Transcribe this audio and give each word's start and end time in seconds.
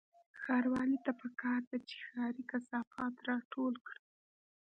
ښاروالۍ 0.41 0.97
ته 1.05 1.11
پکار 1.21 1.61
ده 1.69 1.77
چې 1.87 1.95
ښاري 2.07 2.43
کثافات 2.51 3.15
راټول 3.29 3.73
کړي 3.87 4.03